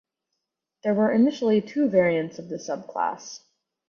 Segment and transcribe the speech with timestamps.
[0.83, 3.41] There were initially two variants of this sub-class.